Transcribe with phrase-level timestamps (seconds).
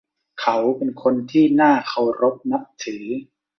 [0.41, 3.05] เขาเป็นคนที่น่าเคารพนับถือ